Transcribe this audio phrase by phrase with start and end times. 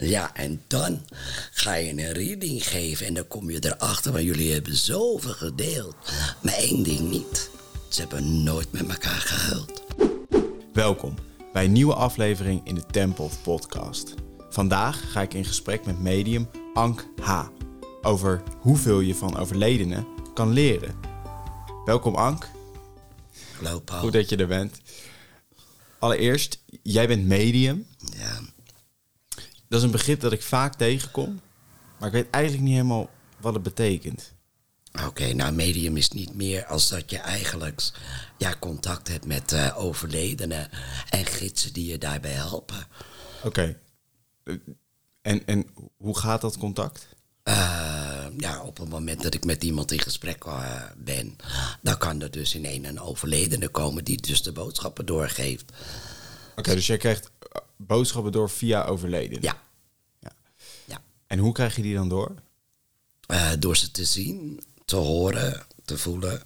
[0.00, 1.00] Ja, en dan
[1.50, 5.94] ga je een reading geven en dan kom je erachter, want jullie hebben zoveel gedeeld.
[6.42, 7.50] Maar één ding niet.
[7.88, 9.82] Ze hebben nooit met elkaar gehuild.
[10.72, 11.14] Welkom
[11.52, 14.14] bij een nieuwe aflevering in de Temple of Podcast.
[14.50, 17.46] Vandaag ga ik in gesprek met medium Ank H.
[18.02, 20.94] over hoeveel je van overledenen kan leren.
[21.84, 22.48] Welkom Ank,
[23.56, 24.00] Hallo Paul.
[24.00, 24.80] goed dat je er bent.
[25.98, 27.86] Allereerst, jij bent medium.
[28.16, 28.40] Ja.
[29.70, 31.40] Dat is een begrip dat ik vaak tegenkom,
[31.98, 34.32] maar ik weet eigenlijk niet helemaal wat het betekent.
[35.06, 37.82] Oké, nou medium is niet meer als dat je eigenlijk
[38.38, 40.68] ja, contact hebt met eh, overledenen
[41.10, 42.86] en gidsen die je daarbij helpen.
[43.42, 43.78] Oké.
[44.44, 44.54] Eh,
[45.22, 47.08] En, en hoe gaat dat contact?
[47.42, 50.44] Eh, ja, op het moment dat ik met iemand in gesprek
[50.96, 51.36] ben,
[51.80, 55.72] dan kan er dus in een een overledene komen die dus de boodschappen doorgeeft.
[56.56, 57.30] Oké, dus jij krijgt
[57.76, 59.42] boodschappen door via overleden.
[59.42, 59.68] Ja.
[61.30, 61.36] Ja.
[61.36, 62.34] En hoe krijg je die dan door?
[63.26, 66.42] Eh, door ze te zien, te horen, te voelen,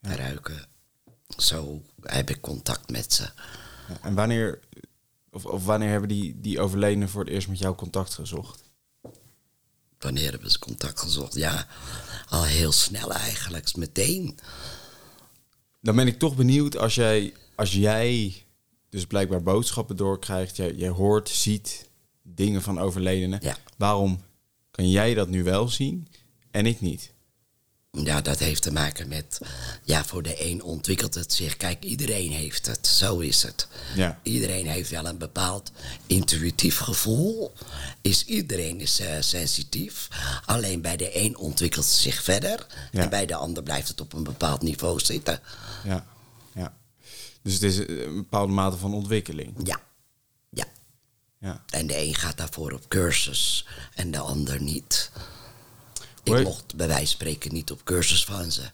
[0.00, 0.66] te ruiken.
[1.36, 3.22] Zo heb ik contact met ze.
[3.88, 4.60] Ja, En wanneer,
[5.30, 8.62] of, of wanneer hebben die, die overledenen voor het eerst met jou contact gezocht?
[9.98, 11.34] Wanneer hebben ze contact gezocht?
[11.34, 11.66] Ja,
[12.28, 14.38] al heel snel eigenlijk, meteen.
[15.80, 18.44] Dan ben ik toch benieuwd als jij, als jij
[18.88, 21.87] dus blijkbaar boodschappen doorkrijgt, jij, jij hoort, ziet
[22.34, 23.38] dingen van overledenen.
[23.42, 23.56] Ja.
[23.76, 24.20] Waarom
[24.70, 26.08] kan jij dat nu wel zien
[26.50, 27.12] en ik niet?
[27.90, 29.40] Ja, dat heeft te maken met,
[29.84, 31.56] ja, voor de een ontwikkelt het zich.
[31.56, 33.68] Kijk, iedereen heeft het, zo is het.
[33.94, 34.18] Ja.
[34.22, 35.72] Iedereen heeft wel een bepaald
[36.06, 37.52] intuïtief gevoel.
[38.00, 40.08] Is, iedereen is eh, sensitief.
[40.46, 42.66] Alleen bij de een ontwikkelt het zich verder.
[42.92, 43.02] Ja.
[43.02, 45.40] En bij de ander blijft het op een bepaald niveau zitten.
[45.84, 46.06] Ja,
[46.54, 46.76] ja.
[47.42, 49.54] Dus het is een bepaalde mate van ontwikkeling.
[49.64, 49.80] Ja,
[50.50, 50.64] ja.
[51.38, 51.62] Ja.
[51.70, 55.10] En de een gaat daarvoor op cursus en de ander niet.
[56.22, 56.42] Ik Hoi.
[56.42, 58.70] mocht bij wijze van spreken niet op cursus van ze.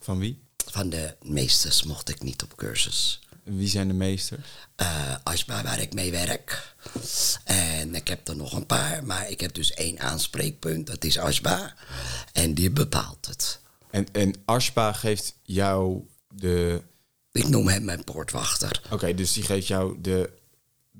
[0.00, 0.38] Van wie?
[0.66, 3.20] Van de meesters mocht ik niet op cursus.
[3.42, 4.46] Wie zijn de meesters?
[5.22, 6.74] Asma, waar ik mee werk.
[7.44, 11.18] En ik heb er nog een paar, maar ik heb dus één aanspreekpunt, dat is
[11.18, 11.74] Asma.
[12.32, 13.60] En die bepaalt het.
[13.90, 16.82] En, en Ashpa geeft jou de...
[17.32, 18.82] Ik noem hem mijn poortwachter.
[18.90, 20.32] Oké, dus die geeft jou de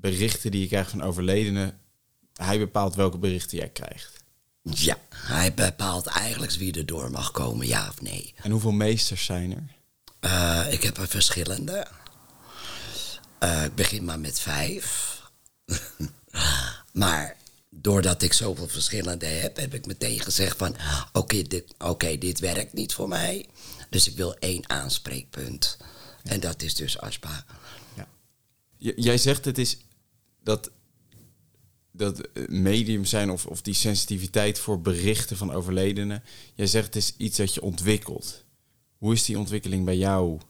[0.00, 1.78] berichten die je krijgt van overledenen.
[2.34, 4.24] Hij bepaalt welke berichten jij krijgt.
[4.62, 8.34] Ja, hij bepaalt eigenlijk wie er door mag komen, ja of nee.
[8.36, 9.74] En hoeveel meesters zijn er?
[10.20, 11.86] Eh, ik heb er verschillende.
[13.38, 15.20] Eh, ik begin maar met vijf.
[16.92, 17.36] maar
[17.70, 20.76] doordat ik zoveel verschillende heb, heb ik meteen gezegd van...
[21.12, 23.46] Oké, dit, oké, dit werkt niet voor mij.
[23.90, 25.76] Dus ik wil één aanspreekpunt.
[26.22, 27.44] En dat is dus Aspa.
[27.94, 28.06] Ja.
[28.96, 29.78] Jij zegt het is
[30.46, 30.70] dat,
[31.90, 36.22] dat eh, medium zijn of, of die sensitiviteit voor berichten van overledenen.
[36.54, 38.44] Jij zegt het is iets dat je ontwikkelt.
[38.98, 40.40] Hoe is die ontwikkeling bij jou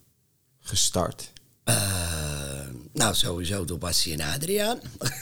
[0.60, 1.32] gestart?
[1.64, 4.80] Eh, nou, sowieso door Bassie en Adriaan.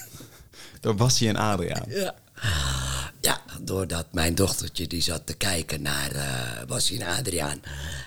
[0.81, 1.89] Door Bassie en Adriaan.
[1.89, 2.15] Ja.
[3.65, 7.61] Doordat mijn dochtertje die zat te kijken naar eh Bassie en Adriaan.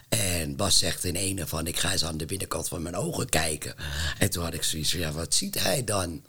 [0.10, 3.30] En Bas zegt in ene van, ik ga eens aan de binnenkant van mijn ogen
[3.30, 3.76] kijken.
[4.18, 6.22] En toen had ik zoiets van, ja, wat ziet hij dan?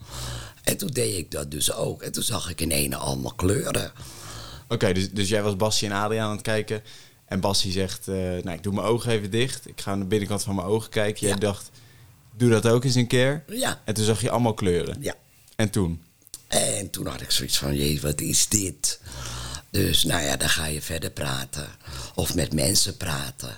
[0.63, 2.03] En toen deed ik dat dus ook.
[2.03, 3.93] En toen zag ik in ene allemaal kleuren.
[4.69, 6.83] Oké, dus, dus jij was Bassie en Adriaan aan het kijken.
[7.25, 9.69] En Bassie zegt, eh, nou, ik doe mijn ogen even dicht.
[9.69, 11.21] Ik ga aan de binnenkant van mijn ogen kijken.
[11.21, 11.37] Jij Ja.
[11.37, 11.71] dacht,
[12.37, 13.45] doe dat ook eens een keer.
[13.49, 13.81] Ja.
[13.85, 14.97] En toen zag je allemaal kleuren.
[15.01, 15.15] Ja.
[15.57, 16.03] En toen?
[16.49, 19.01] En toen had ik zoiets van, jee, wat is dit?
[19.71, 21.69] Dus nou ja, dan ga je verder praten.
[22.15, 23.57] Of met mensen praten.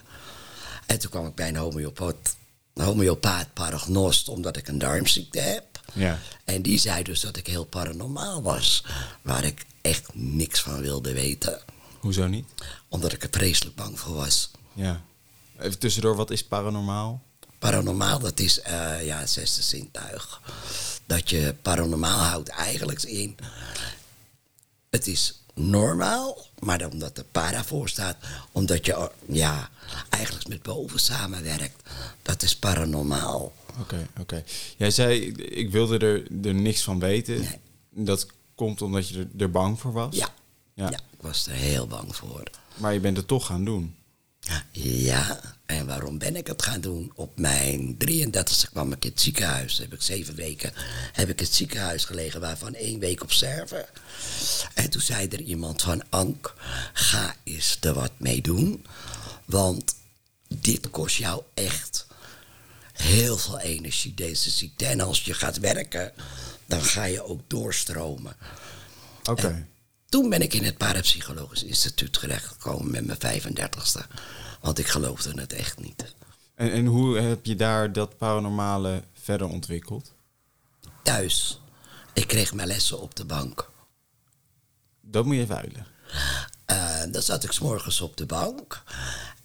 [0.87, 2.37] En toen kwam ik bij een homeopaat,
[2.75, 5.65] homeopaat paragnost, omdat ik een darmziekte heb.
[5.93, 6.19] Ja.
[6.45, 8.84] En die zei dus dat ik heel paranormaal was.
[9.23, 11.61] Waar ik echt niks van wilde weten.
[11.99, 12.47] Hoezo niet?
[12.89, 14.50] Omdat ik er vreselijk bang voor was.
[14.73, 15.03] Ja.
[15.59, 17.23] Even tussendoor, wat is paranormaal?
[17.59, 20.41] Paranormaal, dat is eh, ja, het zesde zintuig.
[21.10, 23.37] Dat je paranormaal houdt eigenlijk in.
[24.90, 28.17] Het is normaal, maar omdat er para voor staat,
[28.52, 29.70] omdat je ja,
[30.08, 31.82] eigenlijk met boven samenwerkt.
[32.23, 33.52] Dat is paranormaal.
[33.81, 34.44] Oké, oké.
[34.76, 37.40] Jij zei, ik wilde er, er niks van weten.
[37.40, 37.58] Nee.
[37.90, 40.17] Dat komt omdat je er, er bang voor was?
[40.17, 40.29] Ja.
[40.75, 40.90] Ja.
[40.90, 42.43] ja, ik was er heel bang voor.
[42.75, 43.94] Maar je bent het toch gaan doen.
[44.70, 47.12] Ja, en waarom ben ik het gaan doen?
[47.14, 49.78] Op mijn 33e kwam ik in het ziekenhuis.
[49.78, 50.72] Heb ik zeven weken
[51.12, 53.87] heb ik in het ziekenhuis gelegen, waarvan één week op sterven.
[54.75, 56.54] En toen zei er iemand van Ank,
[56.92, 58.87] ga eens er wat mee doen.
[59.44, 59.94] Want
[60.48, 62.06] dit kost jou echt
[62.92, 64.87] heel veel energie, deze ziekte.
[64.87, 66.12] En als je gaat werken,
[66.66, 68.37] dan ga je ook doorstromen.
[69.25, 69.66] Oké.
[70.11, 74.07] Toen ben ik in het Parapsychologisch Instituut terechtgekomen met mijn 35ste.
[74.61, 76.15] Want ik geloofde het echt niet.
[76.55, 80.12] En, en hoe heb je daar dat paranormale verder ontwikkeld?
[81.03, 81.61] Thuis.
[82.12, 83.71] Ik kreeg mijn lessen op de bank.
[85.01, 85.93] Dat moet je even uitleggen.
[86.71, 88.83] Uh, dan zat ik s morgens op de bank.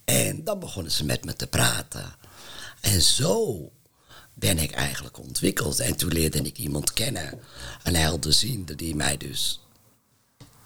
[0.06, 2.16] En dan begonnen ze met me te praten.
[2.82, 3.72] En zo
[4.34, 5.80] ben ik eigenlijk ontwikkeld.
[5.80, 7.40] En toen leerde ik iemand kennen.
[7.84, 9.65] Een helderziende die mij dus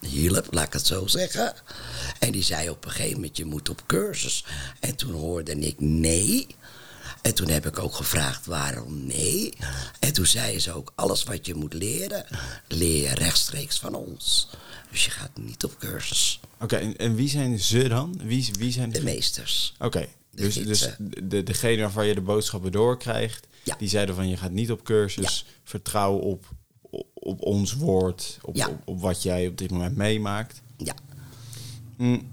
[0.01, 1.53] hielp, laat ik het zo zeggen.
[2.19, 4.45] En die zei op een gegeven moment, je moet op cursus.
[4.79, 6.47] En toen hoorde ik nee.
[7.21, 9.53] En toen heb ik ook gevraagd waarom nee.
[9.99, 12.25] En toen zei ze ook, alles wat je moet leren,
[12.67, 14.49] leer je rechtstreeks van ons.
[14.91, 16.39] Dus je gaat niet op cursus.
[16.59, 18.21] Oké, en, en, wie zijn ze dan?
[18.23, 19.75] Wie, wie zijn de meesters?
[19.79, 20.89] Oké, dus, dus
[21.23, 23.75] de, degene waarvan je de boodschappen doorkrijgt, ja.
[23.77, 25.51] die zeiden van je gaat niet op cursus, ja.
[25.63, 26.45] vertrouw op,
[27.13, 28.67] op, ons woord, op, ja.
[28.67, 30.61] op, op, wat jij op dit moment meemaakt.
[30.77, 30.93] Ja.
[31.97, 32.27] Mm.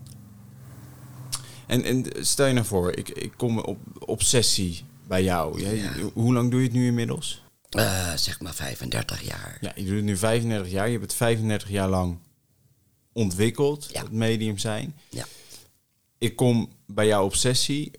[1.67, 5.64] En, en stel je nou voor, ik, ik kom op obsessie bij jou.
[6.12, 7.43] Hoe lang doe je het nu inmiddels?
[7.70, 9.58] Uh, zeg maar 35 jaar.
[9.61, 10.87] Ja, je doet het nu 35 jaar.
[10.87, 12.19] Je hebt het 35 jaar lang
[13.12, 14.94] ontwikkeld, het medium zijn.
[15.08, 15.25] Ja.
[16.19, 17.91] Ik kom bij jouw obsessie.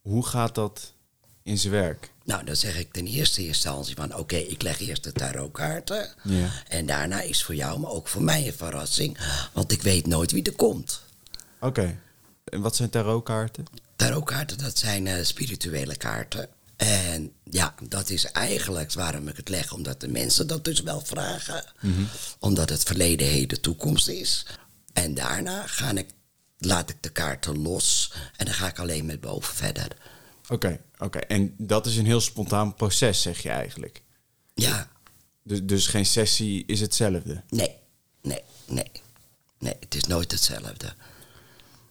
[0.00, 0.94] Hoe gaat dat
[1.42, 2.10] in zijn werk?
[2.24, 4.16] Nou, dan zeg ik ten eerste instantie van...
[4.16, 6.08] oké, ik leg eerst de tarotkaarten.
[6.22, 6.48] Ja.
[6.68, 9.18] En daarna is voor jou, maar ook voor mij een verrassing.
[9.52, 11.02] Want ik weet nooit wie er komt.
[11.60, 11.98] Oké.
[12.44, 13.64] En wat zijn tarotkaarten?
[13.96, 16.48] Tarotkaarten, dat zijn uh, spirituele kaarten.
[16.76, 19.72] En ja, dat is eigenlijk waarom ik het leg.
[19.72, 21.64] Omdat de mensen dat dus wel vragen.
[21.80, 22.02] Mhm.
[22.38, 24.46] Omdat het verleden, heden, toekomst is.
[24.92, 26.08] En daarna ga ik,
[26.58, 28.12] laat ik de kaarten los.
[28.36, 29.96] En dan ga ik alleen met boven verder.
[30.50, 31.18] Oké, oké.
[31.18, 34.02] En dat is een heel spontaan proces, zeg je eigenlijk?
[34.54, 34.90] Ja.
[35.42, 37.42] Dus, dus geen sessie is hetzelfde?
[37.48, 37.76] Nee,
[38.22, 38.90] nee, nee.
[39.58, 40.94] Nee, het is nooit hetzelfde.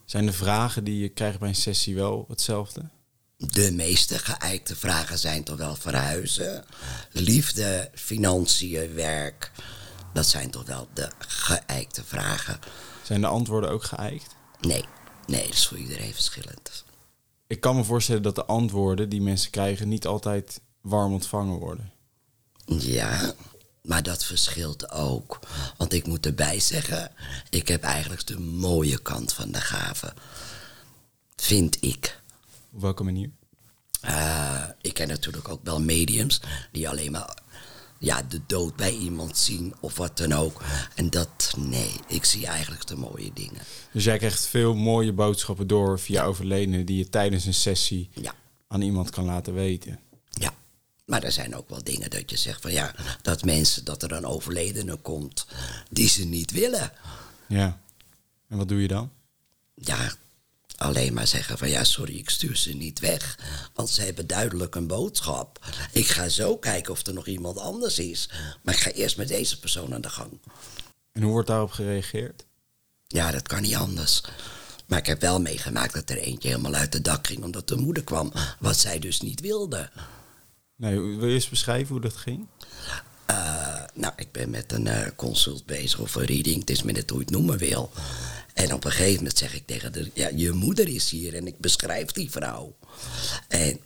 [0.06, 2.89] Zijn de vragen die je krijgt bij een sessie wel hetzelfde?
[3.38, 6.65] De meeste geëikte vragen zijn toch wel verhuizen,
[7.11, 9.51] liefde, financiën, werk.
[10.13, 12.59] Dat zijn toch wel de geëikte vragen.
[13.03, 14.35] Zijn de antwoorden ook geëikt?
[14.61, 14.85] Nee,
[15.27, 16.83] nee, dat is voor iedereen verschillend.
[17.50, 21.92] Ik kan me voorstellen dat de antwoorden die mensen krijgen niet altijd warm ontvangen worden.
[22.66, 23.34] Ja,
[23.81, 25.40] maar dat verschilt ook.
[25.78, 27.12] Want ik moet erbij zeggen,
[27.50, 30.13] ik heb eigenlijk de mooie kant van de gave.
[31.36, 32.22] Vind ik.
[32.72, 33.30] Op welke manier?
[34.06, 36.42] Uh, ik ken natuurlijk ook wel mediums
[36.72, 37.38] die alleen maar
[38.00, 40.62] ja, de dood bij iemand zien of wat dan ook.
[40.96, 43.62] En dat, nee, ik zie eigenlijk de mooie dingen.
[43.92, 48.34] Dus jij krijgt veel mooie boodschappen door via overledenen die je tijdens een sessie ja.
[48.68, 50.00] aan iemand kan laten weten.
[50.30, 50.54] Ja,
[51.06, 54.12] maar er zijn ook wel dingen dat je zegt van ja, dat mensen, dat er
[54.12, 55.48] een overledene komt
[55.90, 56.92] die ze niet willen.
[57.48, 57.81] Ja,
[58.48, 59.12] en wat doe je dan?
[59.74, 60.12] Ja,
[60.80, 63.38] alleen maar zeggen van ja, sorry, ik stuur ze niet weg.
[63.74, 65.66] Want ze hebben duidelijk een boodschap.
[65.92, 68.30] Ik ga zo kijken of er nog iemand anders is.
[68.64, 70.40] Maar ik ga eerst met deze persoon aan de gang.
[71.12, 72.46] En hoe wordt daarop gereageerd?
[73.08, 74.22] Ja, dat kan niet anders.
[74.86, 77.78] Maar ik heb wel meegemaakt dat er eentje helemaal uit de dak ging omdat de
[77.78, 79.90] moeder kwam, wat zij dus niet wilde.
[80.76, 82.48] Nee, wil je eens beschrijven hoe dat ging?
[83.31, 86.92] Uh, nou, ik ben met een uh, consult bezig of een reading, het is me
[86.92, 87.92] net hoe je het noemen wil.
[88.59, 91.47] En op een gegeven moment zeg ik tegen de, ja, je moeder is hier en
[91.47, 92.75] ik beschrijf die vrouw.
[93.47, 93.80] En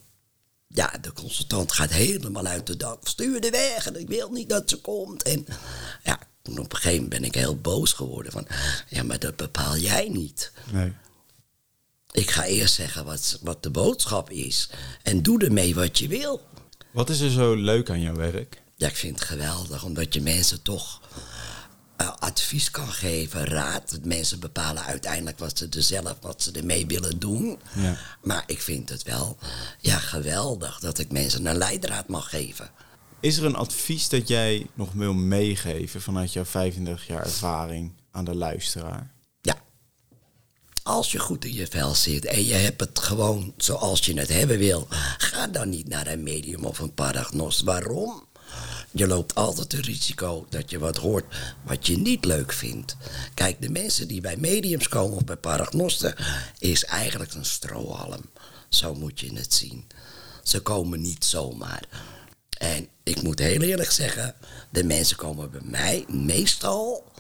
[0.68, 4.50] ja, de consultant gaat helemaal uit de dak, stuur de weg en ik wil niet
[4.50, 5.24] dat ze komt.
[5.24, 5.46] En
[6.04, 8.48] ja, op een gegeven moment ben ik heel boos geworden van,
[8.90, 10.52] ja, maar dat bepaal jij niet.
[10.72, 10.94] Nee.
[12.12, 14.70] Ik ga eerst zeggen wat, wat de boodschap is
[15.04, 16.42] en doe ermee wat je wil.
[16.92, 18.62] Wat is er zo leuk aan jouw werk?
[18.76, 21.02] Ja, ik vind het geweldig, omdat je mensen toch
[22.04, 24.00] uh, advies kan geven, raad.
[24.04, 27.60] Mensen bepalen uiteindelijk wat ze er zelf, wat ze ermee willen doen.
[27.76, 27.98] Ja.
[28.22, 29.38] Maar ik vind het wel
[29.80, 32.70] ja, geweldig dat ik mensen een leidraad mag geven.
[33.20, 38.26] Is er een advies dat jij nog wil meegeven vanuit jouw 35 jaar ervaring aan
[38.26, 39.12] de luisteraar?
[39.42, 39.62] Ja.
[40.84, 44.30] Als je goed in je vel zit en je hebt het gewoon zoals je het
[44.30, 47.62] hebben wil, ga dan niet naar een medium of een paragnost.
[47.62, 48.24] Waarom?
[48.96, 52.98] Je loopt altijd het risico dat je wat hoort wat je niet leuk vindt.
[53.34, 56.16] Kijk, de mensen die bij mediums komen of bij paragnosten
[56.60, 58.22] is eigenlijk een strohalm.
[58.70, 59.88] Zo moet je het zien.
[60.44, 61.88] Ze komen niet zomaar.
[62.58, 64.36] En ik moet heel eerlijk zeggen,
[64.70, 67.12] de mensen komen bij mij meestal,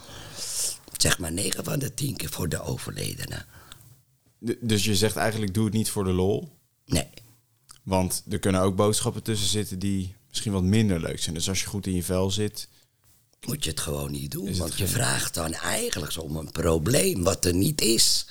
[0.98, 3.46] zeg maar 9 van de 10 keer voor de overledene.
[4.60, 6.50] dus je zegt eigenlijk, doe het niet voor de lol?
[6.86, 7.10] Nee.
[7.84, 11.36] Want er kunnen ook boodschappen tussen zitten die misschien wat minder leuk zijn.
[11.36, 12.68] Dus als je goed in je vel zit,
[13.48, 14.58] Moet je het gewoon niet doen.
[14.58, 18.26] Want je vraagt dan eigenlijk om een probleem wat er niet is.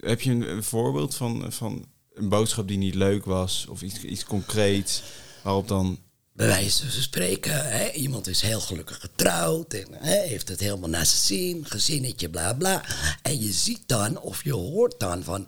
[0.00, 3.66] heb je een, een voorbeeld van, van een boodschap die niet leuk was?
[3.68, 5.02] Of iets, iets concreets
[5.42, 5.98] waarop dan...
[6.32, 10.88] Bij wijze van spreken, hè, iemand is heel gelukkig getrouwd en hè, heeft het helemaal
[10.88, 12.84] naar zijn zin, gezinnetje, bla bla.
[13.22, 15.46] En je ziet dan of je hoort dan van,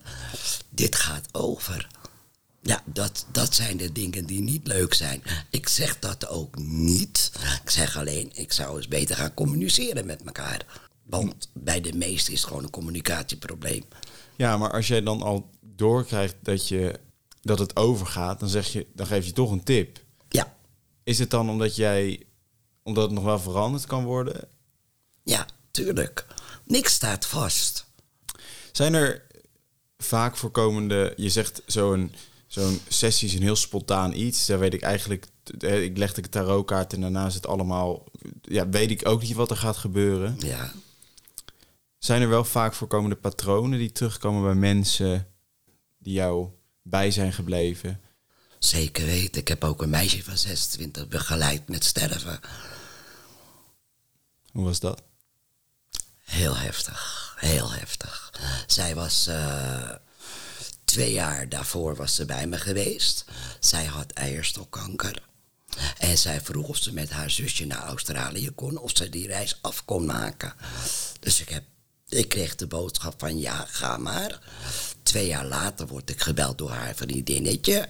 [0.69, 1.89] dit gaat over.
[2.67, 5.23] Ja, dat, dat zijn de dingen die niet leuk zijn.
[5.51, 7.31] Ik zeg dat ook niet.
[7.65, 10.67] Ik zeg alleen, ik zou eens beter gaan communiceren met elkaar.
[11.03, 13.85] Want bij de meesten is het gewoon een communicatieprobleem.
[14.37, 17.01] Ja, maar als jij dan al doorkrijgt dat, je,
[17.43, 19.99] dat het overgaat, dan, zeg je, dan geef je toch een tip.
[20.29, 20.57] Ja,
[21.05, 22.23] Is het dan omdat jij
[22.83, 24.49] omdat het nog wel veranderd kan worden?
[25.23, 26.27] ja, tuurlijk.
[26.65, 27.87] Niks staat vast.
[28.73, 29.23] Zijn er
[29.99, 32.13] vaak voorkomende, je zegt zo'n
[32.63, 34.47] zo'n sessie is een heel spontaan iets.
[34.47, 35.27] Daar weet ik eigenlijk,
[35.61, 38.05] ik leg de tarotkaart en daarna is het allemaal,
[38.43, 40.37] ja, weet ik ook niet wat er gaat gebeuren.
[40.39, 40.73] Ja,
[41.99, 45.29] Zijn er wel vaak voorkomende patronen die terugkomen bij mensen
[45.99, 46.49] die jou
[46.83, 48.01] bij zijn gebleven?
[48.59, 49.41] Zeker weten.
[49.41, 52.41] Ik heb ook een meisje van 26 begeleid met sterven.
[54.53, 55.03] Hoe was dat?
[56.21, 57.35] Heel heftig.
[57.39, 58.33] Heel heftig.
[58.67, 59.27] Zij was...
[59.27, 59.91] eh,
[60.97, 63.25] twee jaar daarvoor was ze bij me geweest.
[63.61, 65.23] Zij had eierstokkanker.
[65.99, 68.79] En zij vroeg of ze met haar zusje naar Australië kon.
[68.79, 70.53] Of ze die reis af kon maken.
[71.21, 71.63] Dus ik, heb,
[72.09, 74.41] ik kreeg de boodschap van ja, ga maar.
[75.03, 77.89] Twee jaar later word ik gebeld door haar vriendinnetje.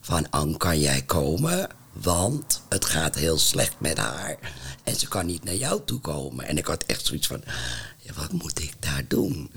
[0.00, 1.70] Van Ann, kan jij komen?
[1.92, 4.38] Want het gaat heel slecht met haar.
[4.84, 6.46] En ze kan niet naar jou toe komen.
[6.46, 7.42] En ik had echt zoiets van,
[7.98, 9.50] ja, wat moet ik daar doen?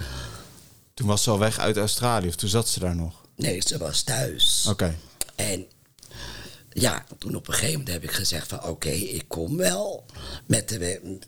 [0.93, 3.21] Toen was ze al weg uit Australië of toen zat ze daar nog?
[3.35, 4.65] Nee, ze was thuis.
[4.69, 4.95] Oké.
[5.35, 5.65] En
[6.69, 10.05] ja, toen op een gegeven moment heb ik gezegd van oké, ik kom wel.
[10.45, 11.19] Met de,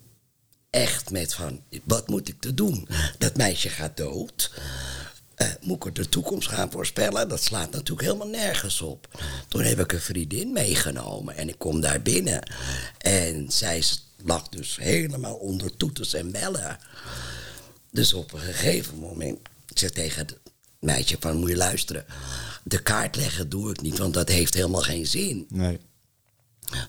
[0.70, 2.88] echt met van, wat moet ik te doen?
[3.18, 4.52] Dat meisje gaat dood.
[5.36, 7.30] Eh, moet ik er de toekomst gaan voorspellen?
[7.30, 9.08] Dat slaat natuurlijk helemaal nergens op.
[9.48, 12.52] Toen heb ik een vriendin meegenomen en ik kom daar binnen.
[12.98, 13.84] En zij
[14.24, 16.80] lag dus helemaal onder toeters en bellen.
[17.92, 20.40] Dus op een gegeven moment, ik zeg tegen het
[20.80, 22.06] meisje van, moet je luisteren.
[22.64, 25.46] De kaart leggen doe ik niet, want dat heeft helemaal geen zin.
[25.50, 25.80] Nee.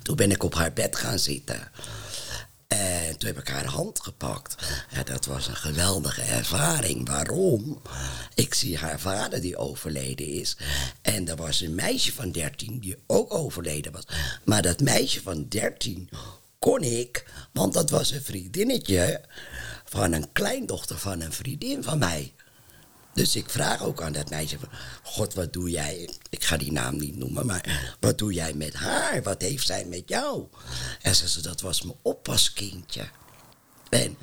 [0.03, 1.71] Toen ben ik op haar bed gaan zitten.
[2.67, 4.55] En toen heb ik haar hand gepakt.
[4.91, 7.09] Ja, dat was een geweldige ervaring.
[7.09, 7.83] Waarom?
[8.35, 10.57] Ik zie haar vader die overleden is.
[11.03, 14.05] En er was een meisje van 13 die ook overleden was.
[14.45, 16.09] Maar dat meisje van 13
[16.59, 19.25] kon ik, want dat was een vriendinnetje
[19.85, 22.35] van een kleindochter van een vriendin van mij.
[23.17, 24.69] Dus ik vraag ook aan dat meisje van...
[25.03, 26.11] God, wat doe jij?
[26.31, 27.97] Ik ga die naam niet noemen, maar...
[28.01, 29.23] Wat doe jij met haar?
[29.23, 30.47] Wat heeft zij met jou?
[31.03, 33.09] En ze zei, dat was mijn oppaskindje.
[33.89, 34.19] En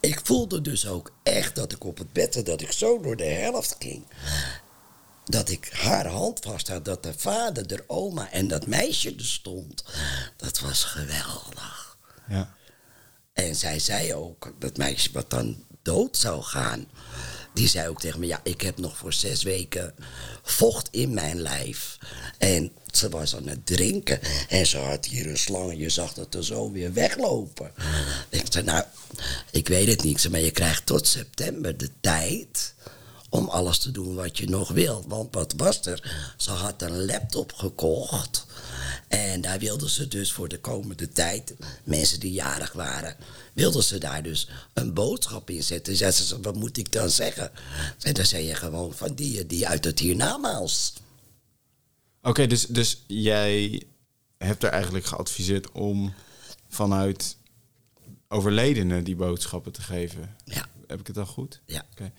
[0.00, 3.24] ik voelde dus ook echt dat ik op het bed dat ik zo door de
[3.24, 4.06] helft ging.
[5.24, 6.84] Dat ik haar hand vast had.
[6.84, 9.84] Dat de vader, de oma en dat meisje er stond.
[10.36, 11.98] Dat was geweldig.
[12.28, 12.54] Ja.
[13.32, 16.88] En zij zei ook, dat meisje wat dan dood zou gaan...
[17.54, 19.94] die zei ook tegen me, ja, ik heb nog voor zes weken
[20.42, 21.98] vocht in mijn lijf.
[22.38, 25.70] En ze was aan het drinken en ze had hier een slang...
[25.70, 27.70] en je zag dat er zo weer weglopen.
[28.28, 28.84] Ik zei, nou,
[29.50, 32.74] ik weet het niet, maar je krijgt tot september de tijd
[33.28, 35.04] om alles te doen wat je nog wilt.
[35.08, 36.32] Want wat was er?
[36.36, 38.46] Ze had een laptop gekocht.
[39.08, 43.16] En daar wilden ze dus voor de komende tijd, mensen die jarig waren,
[43.52, 45.96] wilden ze daar dus een boodschap in zetten.
[45.96, 47.50] Zei ze, wat moet ik dan zeggen?
[48.00, 50.92] En dan zei je gewoon van die, die uit het hiernamaals.
[52.22, 53.82] Oké, dus, dus jij
[54.38, 56.14] hebt er eigenlijk geadviseerd om
[56.68, 57.36] vanuit
[58.28, 60.36] overledenen die boodschappen te geven.
[60.44, 61.60] Ja, Heb ik het dan goed?
[61.66, 62.12] ja, Oké.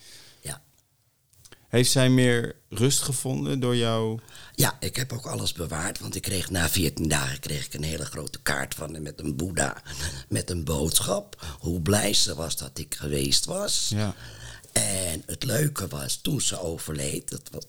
[1.69, 4.19] Heeft zij meer rust gevonden door jou?
[4.55, 7.83] Ja, ik heb ook alles bewaard, want ik kreeg na 14 dagen kreeg ik een
[7.83, 9.81] hele grote kaart van haar met een boeddha,
[10.29, 11.45] met een boodschap.
[11.59, 13.91] Hoe blij ze was dat ik geweest was.
[13.95, 14.15] Ja.
[14.75, 17.67] En het leuke was, toen ze overleed, dat,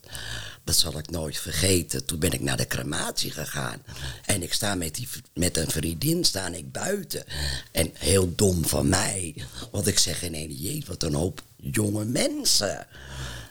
[0.64, 2.04] dat zal ik nooit vergeten.
[2.04, 3.82] Toen ben ik naar de crematie gegaan.
[4.24, 7.24] En ik sta met, die, met een vriendin staan ik buiten.
[7.72, 9.34] En heel dom van mij.
[9.70, 12.86] Want ik zeg in ene, jee, wat een hoop jonge mensen.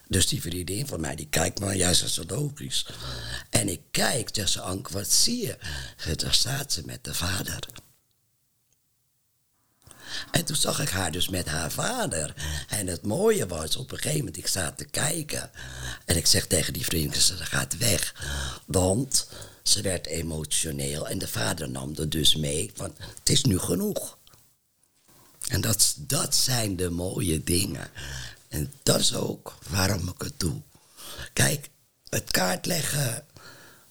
[0.07, 2.85] Dus die vriendin van mij, die kijkt maar, ja, dat is logisch.
[3.49, 5.57] En ik kijk, zegt ze, wat zie je?
[6.15, 7.59] Daar staat ze met de vader.
[10.31, 12.33] En toen zag ik haar dus met haar vader.
[12.69, 15.51] En het mooie was, op een gegeven moment, ik zat te kijken.
[16.05, 18.15] En ik zeg tegen die vriend, ze gaat weg.
[18.65, 19.27] Want
[19.63, 21.07] ze werd emotioneel.
[21.07, 24.17] En de vader nam er dus mee van, het is nu genoeg.
[25.47, 27.89] En dat, dat zijn de mooie dingen.
[28.55, 30.61] En dat is ook waarom ik het doe.
[31.33, 31.69] Kijk,
[32.09, 33.25] het kaartleggen,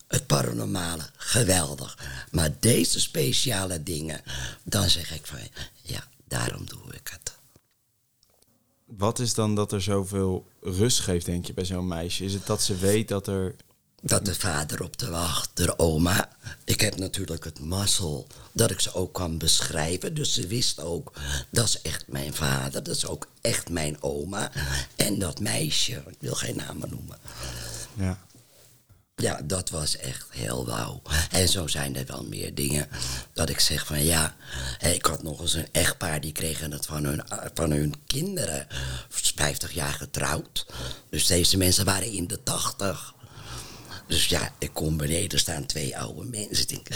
[0.06, 1.98] het paranormale, geweldig.
[2.30, 4.22] Maar deze speciale dingen,
[4.62, 5.38] dan zeg ik van
[5.82, 7.36] ja, daarom doe ik het.
[8.84, 12.24] Wat is dan dat er zoveel rust geeft, denk je, bij zo'n meisje?
[12.24, 13.56] Is het dat ze weet dat er
[14.06, 16.28] dat de vader op de wacht, de oma.
[16.64, 20.14] Ik heb natuurlijk het mazzel dat ik ze ook kan beschrijven.
[20.14, 21.12] Dus ze wist ook,
[21.50, 22.82] dat is echt mijn vader.
[22.82, 24.50] Dat is ook echt mijn oma.
[24.96, 27.18] En dat meisje, ik wil geen namen noemen.
[27.94, 28.18] Ja.
[29.16, 31.02] Ja, dat was echt heel wauw.
[31.30, 32.88] En zo zijn er wel meer dingen
[33.32, 34.36] dat ik zeg van ja.
[34.80, 37.22] Ik had nog eens een echtpaar die kregen het van hun,
[37.54, 38.66] van hun kinderen.
[39.08, 40.66] 50 jaar getrouwd.
[41.10, 43.14] Dus deze mensen waren in de 80.
[44.06, 46.62] Dus ja, ik kom beneden, staan twee oude mensen.
[46.62, 46.88] Ik denk,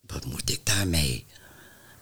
[0.00, 1.26] wat moet ik daarmee?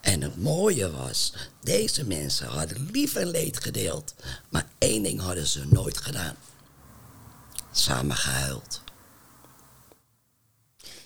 [0.01, 4.15] En het mooie was, deze mensen hadden lief en leed gedeeld.
[4.49, 6.35] Maar één ding hadden ze nooit gedaan.
[7.71, 8.81] Samen gehuild.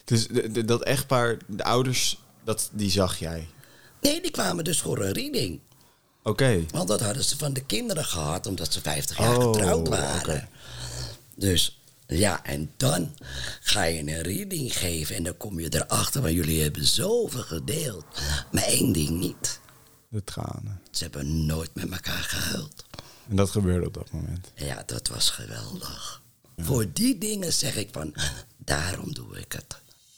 [0.05, 0.27] Dus
[0.65, 3.47] dat echtpaar, de ouders, dat, die zag jij?
[4.01, 5.59] Nee, die kwamen dus voor een reading.
[6.23, 6.65] Oké.
[6.71, 10.49] Want dat hadden ze van de kinderen gehad, omdat ze 50 jaar oh, getrouwd waren.
[11.35, 11.82] Dus
[12.17, 13.15] ja, en dan
[13.61, 18.05] ga je een reading geven en dan kom je erachter, want jullie hebben zoveel gedeeld.
[18.51, 19.59] Maar één ding niet.
[20.09, 20.81] De tranen.
[20.91, 22.85] Ze hebben nooit met elkaar gehuild.
[23.29, 24.51] En dat gebeurde op dat moment?
[24.55, 26.21] Ja, dat was geweldig.
[26.57, 28.13] Voor die dingen zeg ik van,
[28.57, 29.77] daarom doe ik het.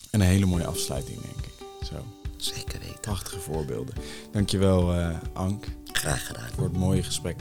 [0.09, 1.53] En een hele mooie afsluiting, denk ik.
[1.85, 2.05] Zo.
[2.37, 2.99] Zeker weten.
[2.99, 3.95] Prachtige voorbeelden.
[4.31, 5.65] Dankjewel, uh, Ank.
[5.91, 6.49] Graag gedaan.
[6.55, 7.39] Voor het mooie gesprek.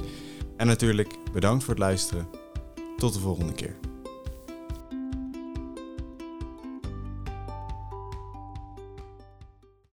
[0.56, 2.28] En natuurlijk bedankt voor het luisteren.
[2.96, 3.75] Tot de volgende keer.